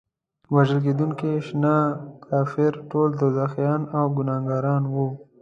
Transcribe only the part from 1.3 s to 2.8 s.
شنه کفار